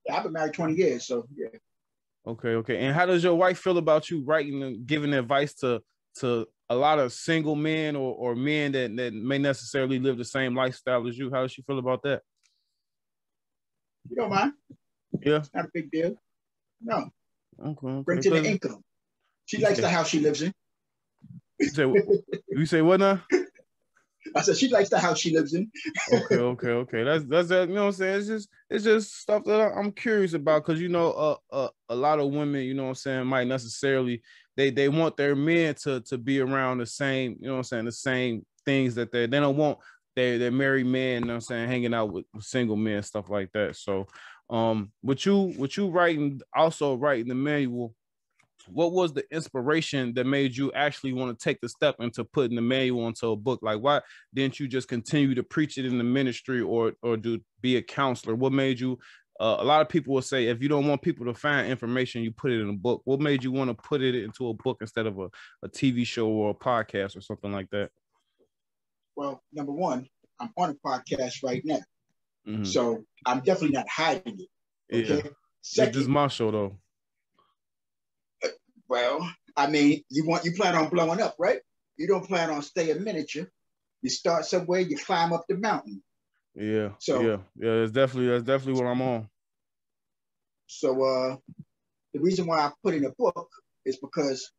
yeah, 0.08 0.18
I've 0.18 0.24
been 0.24 0.34
married 0.34 0.54
20 0.54 0.74
years, 0.74 1.06
so 1.06 1.28
yeah. 1.36 1.48
Okay, 2.26 2.56
okay. 2.56 2.78
And 2.80 2.96
how 2.96 3.06
does 3.06 3.24
your 3.24 3.36
wife 3.36 3.60
feel 3.60 3.78
about 3.78 4.10
you 4.10 4.24
writing 4.24 4.64
and 4.64 4.86
giving 4.86 5.14
advice 5.14 5.54
to 5.56 5.82
to 6.20 6.48
a 6.70 6.76
lot 6.76 7.00
of 7.00 7.14
single 7.14 7.56
men 7.56 7.96
or, 7.96 8.14
or 8.16 8.36
men 8.36 8.72
that, 8.74 8.96
that 8.98 9.14
may 9.14 9.38
necessarily 9.38 10.00
live 10.00 10.18
the 10.18 10.26
same 10.26 10.56
lifestyle 10.56 11.08
as 11.08 11.18
you? 11.18 11.32
How 11.32 11.44
does 11.44 11.52
she 11.52 11.62
feel 11.62 11.80
about 11.80 12.04
that? 12.04 12.22
You 14.10 14.16
don't 14.16 14.30
mind. 14.30 14.54
Yeah. 15.22 15.38
It's 15.38 15.50
not 15.54 15.66
a 15.66 15.70
big 15.74 15.92
deal. 15.92 16.16
No. 16.82 17.10
Okay. 17.64 18.02
Brings 18.04 18.26
in 18.26 18.34
the 18.34 18.44
income. 18.46 18.84
She 19.46 19.58
likes 19.60 19.80
the 19.80 19.90
house 19.90 20.10
she 20.10 20.20
lives 20.20 20.42
in. 20.42 20.54
You 21.60 21.70
say, 21.70 21.94
you 22.50 22.66
say 22.66 22.82
what 22.82 23.00
now? 23.00 23.22
I 24.36 24.42
said 24.42 24.58
she 24.58 24.68
likes 24.70 24.90
the 24.90 25.00
house 25.00 25.20
she 25.20 25.36
lives 25.36 25.54
in. 25.54 25.72
okay, 26.14 26.36
okay, 26.36 26.70
okay. 26.70 27.04
That's 27.04 27.24
that's 27.24 27.48
that. 27.50 27.70
You 27.70 27.76
know 27.76 27.82
what 27.82 27.88
I'm 27.88 27.94
saying? 27.94 28.18
It's 28.18 28.28
just 28.28 28.50
it's 28.70 28.84
just 28.84 29.22
stuff 29.22 29.44
that 29.46 29.72
I'm 29.76 29.92
curious 29.92 30.34
about 30.34 30.66
because 30.66 30.82
you 30.82 30.90
know, 30.90 31.12
uh, 31.12 31.36
uh, 31.52 31.70
a 31.90 31.96
lot 31.96 32.20
of 32.20 32.32
women, 32.32 32.62
you 32.62 32.74
know 32.74 32.84
what 32.84 32.90
I'm 32.90 32.96
saying, 32.96 33.28
might 33.28 33.48
necessarily 33.48 34.22
they 34.56 34.70
they 34.70 34.90
want 34.90 35.18
their 35.18 35.36
men 35.36 35.76
to 35.76 36.02
to 36.02 36.18
be 36.18 36.40
around 36.42 36.80
the 36.80 36.86
same, 36.86 37.38
you 37.40 37.48
know 37.48 37.54
what 37.54 37.60
I'm 37.60 37.64
saying, 37.64 37.86
the 37.86 37.92
same 37.92 38.46
things 38.66 38.96
that 38.96 39.12
they 39.12 39.26
they 39.28 39.40
don't 39.40 39.58
want 39.58 39.80
they 40.18 40.38
they're 40.38 40.52
married 40.52 40.88
men, 40.88 41.22
you 41.22 41.28
know 41.28 41.36
I'm 41.36 41.42
saying, 41.42 41.70
hanging 41.70 41.94
out 41.94 42.12
with, 42.12 42.26
with 42.34 42.44
single 42.44 42.76
men, 42.76 43.04
stuff 43.04 43.30
like 43.30 43.52
that. 43.54 43.76
So, 43.76 44.08
um, 44.50 44.92
what 45.02 45.26
you 45.26 45.54
what 45.58 45.78
you 45.78 45.90
writing 45.90 46.42
also 46.56 46.96
writing 46.96 47.28
the 47.28 47.36
manual 47.36 47.94
what 48.70 48.92
was 48.92 49.14
the 49.14 49.24
inspiration 49.32 50.14
that 50.16 50.26
made 50.26 50.56
you 50.56 50.72
actually 50.74 51.14
want 51.14 51.38
to 51.38 51.44
take 51.44 51.62
the 51.62 51.70
step 51.70 51.96
into 52.00 52.24
putting 52.24 52.56
the 52.56 52.62
manual 52.62 53.08
into 53.08 53.28
a 53.28 53.36
book? 53.36 53.60
Like, 53.62 53.80
why 53.80 54.02
didn't 54.34 54.60
you 54.60 54.68
just 54.68 54.88
continue 54.88 55.36
to 55.36 55.44
preach 55.44 55.78
it 55.78 55.86
in 55.86 55.98
the 55.98 56.04
ministry 56.04 56.62
or 56.62 56.94
or 57.02 57.18
do 57.18 57.40
be 57.62 57.78
a 57.78 57.82
counselor? 57.82 58.36
What 58.36 58.54
made 58.54 58.80
you? 58.80 58.98
Uh, 59.40 59.58
a 59.60 59.64
lot 59.64 59.82
of 59.82 59.90
people 59.90 60.16
will 60.16 60.22
say 60.24 60.48
if 60.48 60.64
you 60.64 60.68
don't 60.68 60.88
want 60.88 61.02
people 61.02 61.26
to 61.28 61.34
find 61.34 61.70
information, 61.70 62.24
you 62.24 62.32
put 62.32 62.52
it 62.52 62.60
in 62.60 62.70
a 62.70 62.74
book. 62.74 63.02
What 63.06 63.20
made 63.20 63.44
you 63.44 63.52
want 63.52 63.70
to 63.70 63.76
put 63.76 64.02
it 64.02 64.16
into 64.16 64.50
a 64.50 64.54
book 64.54 64.80
instead 64.82 65.06
of 65.06 65.20
a, 65.20 65.30
a 65.64 65.70
TV 65.70 66.06
show 66.06 66.28
or 66.28 66.50
a 66.50 66.56
podcast 66.56 67.16
or 67.16 67.22
something 67.22 67.52
like 67.52 67.70
that? 67.70 67.92
Well, 69.18 69.42
number 69.52 69.72
one, 69.72 70.08
I'm 70.40 70.52
on 70.58 70.70
a 70.70 70.74
podcast 70.76 71.44
right 71.44 71.64
now, 71.66 71.80
mm-hmm. 72.48 72.64
so 72.64 73.04
I'm 73.26 73.40
definitely 73.40 73.76
not 73.76 73.90
hiding 73.90 74.40
it. 74.40 74.96
Okay? 74.96 75.24
Yeah, 75.26 75.32
Second, 75.62 75.94
this 75.96 76.04
is 76.04 76.08
my 76.08 76.28
show 76.28 76.52
though. 76.52 76.78
Well, 78.88 79.28
I 79.58 79.68
mean, 79.68 80.04
you 80.10 80.26
want 80.28 80.46
you 80.46 80.54
plan 80.54 80.76
on 80.76 80.90
blowing 80.90 81.20
up, 81.20 81.36
right? 81.40 81.60
You 81.98 82.08
don't 82.08 82.28
plan 82.28 82.52
on 82.52 82.62
staying 82.62 83.04
miniature. 83.04 83.48
You 84.04 84.12
start 84.12 84.46
somewhere, 84.46 84.82
you 84.82 84.98
climb 84.98 85.34
up 85.34 85.46
the 85.50 85.58
mountain. 85.58 86.04
Yeah. 86.54 86.90
So 87.00 87.20
yeah, 87.22 87.38
yeah, 87.56 87.84
it's 87.84 87.92
definitely 87.92 88.30
that's 88.30 88.44
definitely 88.44 88.80
what 88.82 88.90
I'm 88.90 89.02
on. 89.02 89.28
So 90.68 91.04
uh 91.04 91.36
the 92.14 92.20
reason 92.20 92.46
why 92.46 92.60
I 92.60 92.72
put 92.84 92.94
in 92.94 93.06
a 93.06 93.12
book 93.18 93.50
is 93.84 93.98
because 93.98 94.52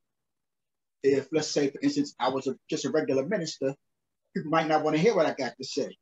if 1.04 1.28
let's 1.30 1.48
say 1.48 1.70
for 1.70 1.78
instance 1.80 2.16
I 2.18 2.30
was 2.30 2.48
a, 2.48 2.56
just 2.68 2.86
a 2.86 2.90
regular 2.90 3.24
minister, 3.24 3.76
people 4.38 4.50
might 4.50 4.68
not 4.68 4.82
want 4.82 4.96
to 4.96 5.02
hear 5.02 5.14
what 5.14 5.26
I 5.26 5.34
got 5.34 5.56
to 5.56 5.64
say. 5.64 5.96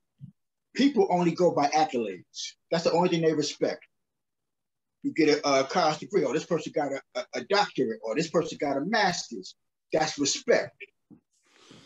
People 0.75 1.09
only 1.11 1.33
go 1.33 1.52
by 1.52 1.69
accolades. 1.69 2.52
That's 2.71 2.85
the 2.85 2.93
only 2.93 3.09
thing 3.09 3.23
they 3.23 3.33
respect 3.33 3.85
you 5.07 5.12
get 5.12 5.38
a, 5.38 5.61
a 5.61 5.64
college 5.64 5.99
degree, 5.99 6.25
or 6.25 6.35
this 6.35 6.45
person 6.45 6.73
got 6.75 6.90
a, 6.93 7.00
a, 7.14 7.25
a, 7.35 7.45
doctorate, 7.45 8.00
or 8.02 8.16
this 8.16 8.28
person 8.28 8.59
got 8.61 8.76
a 8.76 8.81
master's. 8.81 9.55
That's 9.93 10.19
respect. 10.19 10.73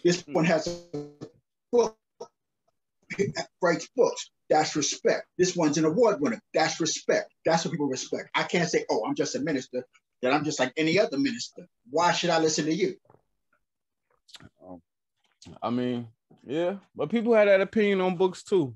This 0.02 0.24
one 0.26 0.46
has 0.46 0.66
a 0.94 1.06
book, 1.70 1.98
writes 3.62 3.88
books. 3.94 4.30
That's 4.48 4.74
respect. 4.74 5.26
This 5.36 5.54
one's 5.54 5.76
an 5.76 5.84
award 5.84 6.20
winner. 6.20 6.40
That's 6.54 6.80
respect. 6.80 7.30
That's 7.44 7.64
what 7.64 7.72
people 7.72 7.88
respect. 7.88 8.30
I 8.34 8.44
can't 8.44 8.70
say, 8.70 8.86
oh, 8.90 9.04
I'm 9.06 9.14
just 9.14 9.36
a 9.36 9.40
minister, 9.40 9.84
that 10.22 10.32
I'm 10.32 10.44
just 10.44 10.58
like 10.58 10.72
any 10.78 10.98
other 10.98 11.18
minister. 11.18 11.68
Why 11.90 12.12
should 12.12 12.30
I 12.30 12.38
listen 12.38 12.64
to 12.64 12.74
you? 12.74 12.96
Um, 14.66 14.80
I 15.62 15.68
mean, 15.68 16.08
yeah, 16.44 16.76
but 16.94 17.10
people 17.10 17.34
had 17.34 17.48
that 17.48 17.60
opinion 17.60 18.00
on 18.00 18.16
books 18.16 18.42
too. 18.42 18.74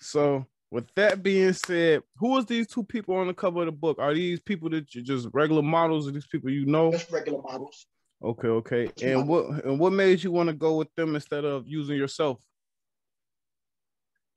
So 0.00 0.46
with 0.70 0.86
that 0.94 1.22
being 1.22 1.52
said, 1.52 2.02
who 2.16 2.38
is 2.38 2.46
these 2.46 2.66
two 2.68 2.84
people 2.84 3.16
on 3.16 3.26
the 3.26 3.34
cover 3.34 3.60
of 3.60 3.66
the 3.66 3.72
book? 3.72 3.98
Are 3.98 4.14
these 4.14 4.40
people 4.40 4.70
that 4.70 4.94
you 4.94 5.02
just 5.02 5.28
regular 5.32 5.62
models, 5.62 6.08
or 6.08 6.12
these 6.12 6.26
people 6.26 6.50
you 6.50 6.66
know? 6.66 6.92
Just 6.92 7.10
regular 7.10 7.42
models. 7.42 7.86
Okay, 8.22 8.48
okay. 8.48 8.86
Just 8.86 9.02
and 9.02 9.26
models. 9.26 9.50
what 9.54 9.64
and 9.64 9.78
what 9.78 9.92
made 9.92 10.22
you 10.22 10.30
want 10.30 10.48
to 10.48 10.54
go 10.54 10.76
with 10.76 10.94
them 10.94 11.14
instead 11.14 11.44
of 11.44 11.66
using 11.66 11.96
yourself? 11.96 12.40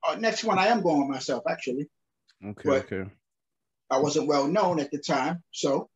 Uh, 0.06 0.16
next 0.16 0.44
one, 0.44 0.58
I 0.58 0.66
am 0.66 0.82
going 0.82 1.08
myself 1.08 1.44
actually. 1.48 1.88
Okay, 2.44 2.68
but 2.68 2.92
okay. 2.92 3.10
I 3.90 3.98
wasn't 3.98 4.26
well 4.26 4.48
known 4.48 4.80
at 4.80 4.90
the 4.90 4.98
time, 4.98 5.42
so 5.52 5.88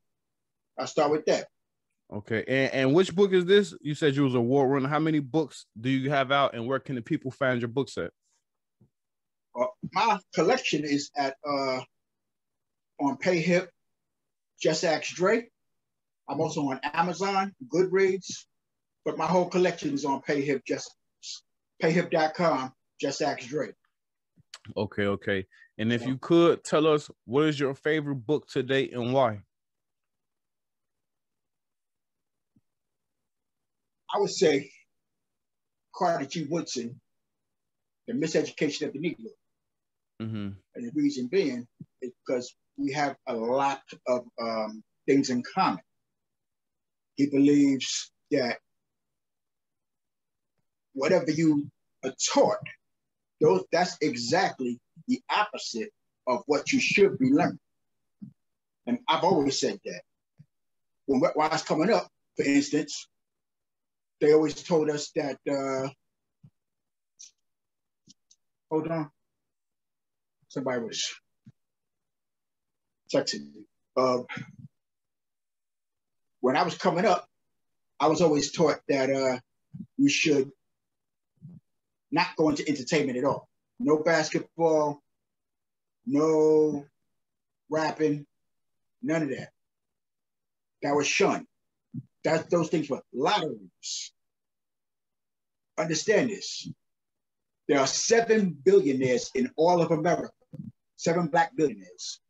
I 0.78 0.84
start 0.84 1.10
with 1.10 1.24
that. 1.26 1.48
Okay, 2.10 2.42
and 2.48 2.72
and 2.72 2.94
which 2.94 3.14
book 3.14 3.32
is 3.32 3.44
this? 3.44 3.74
You 3.82 3.94
said 3.94 4.16
you 4.16 4.24
was 4.24 4.34
a 4.34 4.40
war 4.40 4.66
runner. 4.66 4.88
How 4.88 4.98
many 4.98 5.20
books 5.20 5.66
do 5.78 5.90
you 5.90 6.08
have 6.10 6.32
out, 6.32 6.54
and 6.54 6.66
where 6.66 6.78
can 6.78 6.94
the 6.94 7.02
people 7.02 7.30
find 7.30 7.60
your 7.60 7.68
books 7.68 7.98
at? 7.98 8.10
Uh, 9.58 9.66
my 9.92 10.18
collection 10.34 10.84
is 10.84 11.10
at 11.16 11.36
uh, 11.46 11.80
on 13.00 13.18
PayHip, 13.18 13.68
Just 14.60 14.84
Ask 14.84 15.14
Dre. 15.14 15.48
I'm 16.28 16.40
also 16.40 16.62
on 16.62 16.80
Amazon, 16.82 17.54
Goodreads, 17.68 18.44
but 19.04 19.18
my 19.18 19.26
whole 19.26 19.48
collection 19.48 19.92
is 19.92 20.04
on 20.04 20.22
PayHip, 20.22 20.62
just 20.66 20.94
payhip.com, 21.82 22.72
Just 23.00 23.20
Ask 23.20 23.48
Dre. 23.48 23.72
Okay, 24.76 25.04
okay. 25.04 25.46
And 25.78 25.92
if 25.92 26.06
you 26.06 26.18
could 26.18 26.64
tell 26.64 26.86
us 26.86 27.10
what 27.24 27.44
is 27.44 27.60
your 27.60 27.74
favorite 27.74 28.26
book 28.26 28.48
to 28.48 28.62
date 28.62 28.92
and 28.92 29.12
why? 29.12 29.40
I 34.14 34.18
would 34.18 34.30
say 34.30 34.70
Carter 35.94 36.26
G. 36.26 36.46
Woodson, 36.48 37.00
The 38.06 38.14
Miseducation 38.14 38.86
of 38.86 38.92
the 38.92 39.00
Negro. 39.00 39.30
Mm-hmm. 40.22 40.48
And 40.74 40.84
the 40.86 40.92
reason 40.94 41.26
being 41.26 41.66
is 42.00 42.10
because 42.26 42.54
we 42.76 42.92
have 42.92 43.16
a 43.26 43.34
lot 43.34 43.82
of 44.06 44.24
um, 44.40 44.82
things 45.06 45.30
in 45.30 45.42
common. 45.54 45.80
He 47.16 47.26
believes 47.26 48.10
that 48.30 48.58
whatever 50.94 51.30
you 51.30 51.70
are 52.04 52.14
taught, 52.32 52.58
those 53.40 53.64
that's 53.72 53.96
exactly 54.00 54.80
the 55.06 55.20
opposite 55.30 55.90
of 56.26 56.42
what 56.46 56.72
you 56.72 56.80
should 56.80 57.18
be 57.18 57.30
learning. 57.30 57.58
And 58.86 58.98
I've 59.08 59.24
always 59.24 59.60
said 59.60 59.80
that. 59.84 60.02
When, 61.06 61.20
when 61.20 61.32
I 61.36 61.52
was 61.52 61.62
coming 61.62 61.92
up, 61.92 62.08
for 62.36 62.44
instance, 62.44 63.08
they 64.20 64.32
always 64.32 64.62
told 64.62 64.90
us 64.90 65.10
that, 65.14 65.38
uh, 65.50 65.88
hold 68.70 68.88
on, 68.88 69.10
somebody 70.48 70.80
was 70.80 71.04
texting 73.14 73.54
me. 73.54 73.64
Uh, 73.96 74.22
when 76.40 76.56
I 76.56 76.62
was 76.62 76.76
coming 76.76 77.04
up, 77.04 77.26
I 78.00 78.06
was 78.06 78.20
always 78.20 78.52
taught 78.52 78.80
that 78.88 79.10
uh, 79.10 79.38
we 79.98 80.08
should 80.08 80.50
not 82.10 82.28
go 82.36 82.48
into 82.48 82.68
entertainment 82.68 83.18
at 83.18 83.24
all. 83.24 83.48
No 83.80 83.98
basketball, 83.98 85.02
no 86.06 86.86
rapping, 87.68 88.26
none 89.02 89.22
of 89.22 89.28
that. 89.30 89.50
That 90.82 90.94
was 90.94 91.06
shunned. 91.06 91.46
That 92.24 92.50
those 92.50 92.68
things 92.68 92.90
were 92.90 93.02
lotteries. 93.12 94.12
Understand 95.78 96.30
this. 96.30 96.68
There 97.68 97.78
are 97.78 97.86
seven 97.86 98.56
billionaires 98.64 99.30
in 99.34 99.50
all 99.56 99.80
of 99.80 99.90
America 99.90 100.32
seven 100.98 101.28
black 101.28 101.56
billionaires. 101.56 102.20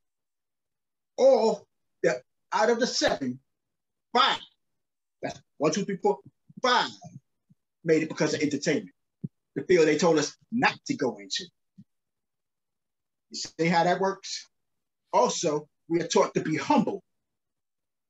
All 1.17 1.67
the 2.03 2.23
out 2.53 2.71
of 2.71 2.79
the 2.79 2.87
seven, 2.87 3.41
five, 4.15 4.39
that's 5.21 5.41
one, 5.57 5.73
two, 5.73 5.85
three, 5.85 5.97
four, 5.97 6.19
five 6.63 6.91
made 7.85 8.05
it 8.05 8.09
because 8.09 8.35
of 8.35 8.41
entertainment. 8.41 8.95
the 9.57 9.65
field 9.65 9.89
they 9.89 9.99
told 9.99 10.19
us 10.19 10.37
not 10.53 10.79
to 10.87 10.95
go 10.95 11.17
into. 11.17 11.45
You 13.31 13.41
see 13.59 13.67
how 13.67 13.85
that 13.85 14.01
works? 14.01 14.47
Also, 15.13 15.69
we 15.89 16.01
are 16.01 16.07
taught 16.07 16.35
to 16.35 16.41
be 16.41 16.57
humble. 16.57 17.03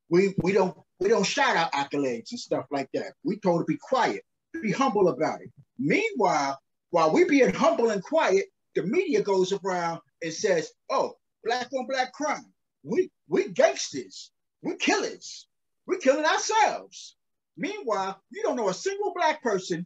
We 0.09 0.35
we 0.43 0.51
don't 0.51 0.77
we 0.99 1.09
don't 1.09 1.25
shout 1.25 1.55
out 1.55 1.71
accolades 1.73 2.31
and 2.31 2.39
stuff 2.39 2.65
like 2.71 2.89
that. 2.93 3.13
We 3.23 3.39
told 3.39 3.61
to 3.61 3.65
be 3.65 3.77
quiet, 3.77 4.23
be 4.61 4.71
humble 4.71 5.09
about 5.09 5.41
it. 5.41 5.51
Meanwhile, 5.77 6.59
while 6.91 7.11
we 7.11 7.23
being 7.25 7.53
humble 7.53 7.89
and 7.91 8.03
quiet, 8.03 8.45
the 8.75 8.83
media 8.83 9.21
goes 9.21 9.53
around 9.53 10.01
and 10.21 10.33
says, 10.33 10.71
"Oh, 10.89 11.17
black 11.43 11.71
on 11.73 11.87
black 11.87 12.13
crime. 12.13 12.53
We 12.83 13.11
we 13.27 13.49
gangsters. 13.49 14.31
We 14.61 14.75
killers. 14.75 15.47
We're 15.85 15.99
killing 15.99 16.25
ourselves." 16.25 17.15
Meanwhile, 17.57 18.21
you 18.31 18.41
don't 18.41 18.55
know 18.55 18.69
a 18.69 18.73
single 18.73 19.13
black 19.13 19.41
person 19.41 19.85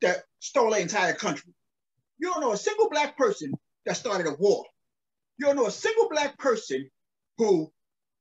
that 0.00 0.24
stole 0.40 0.74
an 0.74 0.82
entire 0.82 1.14
country. 1.14 1.54
You 2.18 2.28
don't 2.28 2.40
know 2.40 2.52
a 2.52 2.56
single 2.56 2.90
black 2.90 3.16
person 3.16 3.52
that 3.86 3.96
started 3.96 4.26
a 4.26 4.34
war. 4.34 4.64
You 5.38 5.46
don't 5.46 5.56
know 5.56 5.66
a 5.66 5.70
single 5.70 6.08
black 6.08 6.38
person 6.38 6.90
who, 7.38 7.72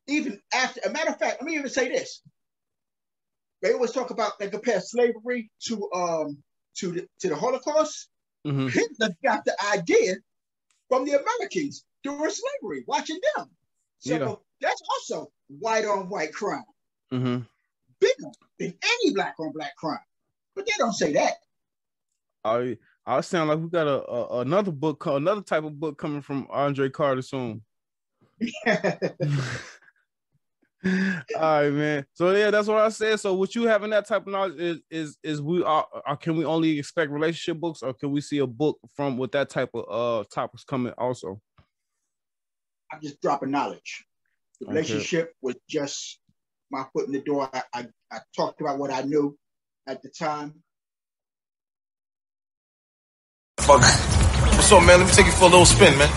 even 0.07 0.39
after, 0.53 0.81
a 0.85 0.89
matter 0.89 1.09
of 1.09 1.19
fact, 1.19 1.37
let 1.41 1.43
me 1.43 1.55
even 1.55 1.69
say 1.69 1.89
this. 1.89 2.21
They 3.61 3.73
always 3.73 3.91
talk 3.91 4.11
about 4.11 4.37
they 4.39 4.49
compare 4.49 4.79
slavery 4.79 5.49
to 5.67 5.91
um 5.91 6.37
to 6.77 6.91
the 6.91 7.07
to 7.19 7.29
the 7.29 7.35
Holocaust. 7.35 8.07
Mm-hmm. 8.45 8.67
Hitler 8.67 9.15
got 9.23 9.45
the 9.45 9.55
idea 9.73 10.15
from 10.89 11.05
the 11.05 11.19
Americans 11.19 11.83
during 12.03 12.31
slavery, 12.31 12.83
watching 12.87 13.19
them. 13.35 13.49
So 13.99 14.13
yeah. 14.13 14.35
that's 14.61 14.81
also 14.93 15.31
white 15.47 15.85
on 15.85 16.07
white 16.09 16.33
crime. 16.33 16.63
Mm-hmm. 17.11 17.39
Bigger 17.99 18.31
than 18.59 18.73
any 18.83 19.13
black 19.13 19.35
on 19.39 19.51
black 19.51 19.75
crime. 19.75 19.97
But 20.55 20.65
they 20.67 20.73
don't 20.77 20.93
say 20.93 21.13
that. 21.13 21.33
I 22.43 22.77
I 23.05 23.21
sound 23.21 23.49
like 23.49 23.59
we 23.59 23.69
got 23.69 23.87
a, 23.87 24.07
a 24.07 24.41
another 24.41 24.71
book, 24.71 25.05
another 25.07 25.41
type 25.41 25.63
of 25.63 25.79
book 25.79 25.97
coming 25.97 26.21
from 26.21 26.47
Andre 26.51 26.89
Carter 26.89 27.23
soon. 27.23 27.63
All 30.85 30.91
right, 31.35 31.69
man. 31.71 32.05
So 32.13 32.31
yeah, 32.35 32.51
that's 32.51 32.67
what 32.67 32.77
I 32.77 32.89
said. 32.89 33.19
So, 33.19 33.33
what 33.33 33.55
you 33.55 33.63
having 33.63 33.89
that 33.89 34.07
type 34.07 34.27
of 34.27 34.27
knowledge 34.27 34.59
is 34.59 34.79
is 34.91 35.17
is 35.23 35.41
we 35.41 35.63
are, 35.63 35.85
are 36.05 36.17
can 36.17 36.37
we 36.37 36.45
only 36.45 36.77
expect 36.77 37.11
relationship 37.11 37.59
books, 37.59 37.81
or 37.81 37.93
can 37.93 38.11
we 38.11 38.21
see 38.21 38.37
a 38.39 38.47
book 38.47 38.77
from 38.95 39.17
with 39.17 39.31
that 39.31 39.49
type 39.49 39.71
of 39.73 39.85
uh 39.89 40.23
topics 40.31 40.63
coming 40.63 40.93
also? 40.97 41.41
I'm 42.91 43.01
just 43.01 43.21
dropping 43.21 43.51
knowledge. 43.51 44.05
The 44.59 44.67
relationship 44.67 45.25
okay. 45.25 45.33
was 45.41 45.55
just 45.67 46.19
my 46.71 46.85
foot 46.93 47.07
in 47.07 47.13
the 47.13 47.21
door. 47.21 47.49
I, 47.53 47.63
I, 47.73 47.87
I 48.11 48.19
talked 48.35 48.61
about 48.61 48.77
what 48.77 48.91
I 48.91 49.01
knew 49.01 49.37
at 49.87 50.01
the 50.01 50.09
time. 50.09 50.63
Fuck. 53.59 53.81
What's 53.81 54.71
up, 54.71 54.83
man? 54.83 54.99
Let 54.99 55.07
me 55.07 55.13
take 55.13 55.25
you 55.25 55.31
for 55.33 55.45
a 55.45 55.49
little 55.49 55.65
spin, 55.65 55.97
man. 55.97 56.09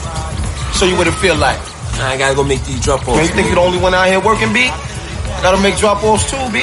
Show 0.74 0.86
you 0.86 0.96
what 0.96 1.06
it 1.06 1.14
feel 1.14 1.36
like. 1.36 1.69
I 2.02 2.16
gotta 2.16 2.34
go 2.34 2.42
make 2.42 2.64
these 2.64 2.80
drop 2.80 3.06
offs. 3.06 3.16
Man, 3.16 3.26
you 3.26 3.32
think 3.32 3.46
you're 3.46 3.56
the 3.56 3.60
only 3.60 3.78
one 3.78 3.94
out 3.94 4.06
here 4.08 4.20
working, 4.20 4.52
B? 4.52 4.68
Gotta 5.42 5.60
make 5.62 5.76
drop 5.76 6.02
offs 6.02 6.30
too, 6.30 6.50
B. 6.52 6.60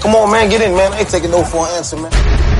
Come 0.00 0.14
on, 0.14 0.30
man, 0.30 0.50
get 0.50 0.60
in, 0.60 0.74
man. 0.76 0.92
I 0.92 1.00
ain't 1.00 1.08
taking 1.08 1.30
no 1.30 1.44
for 1.44 1.66
an 1.66 1.74
answer, 1.76 1.96
man. 1.96 2.51